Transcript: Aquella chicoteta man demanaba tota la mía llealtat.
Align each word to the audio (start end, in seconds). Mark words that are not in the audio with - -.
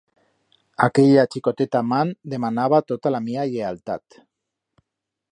Aquella 0.85 1.25
chicoteta 1.35 1.81
man 1.89 2.13
demanaba 2.33 2.79
tota 2.91 3.11
la 3.17 3.19
mía 3.27 3.45
llealtat. 3.51 4.19